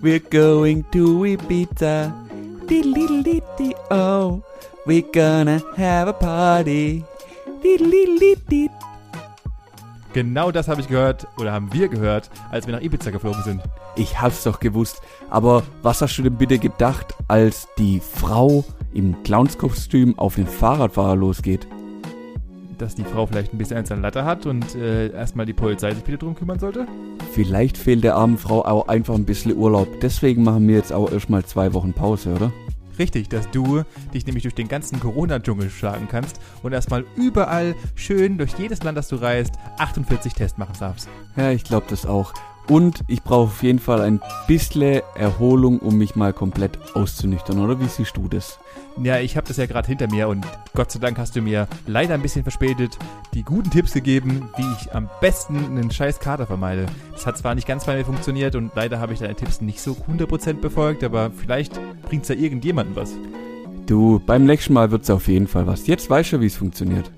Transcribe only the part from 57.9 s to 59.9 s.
mir funktioniert und leider habe ich deine Tipps nicht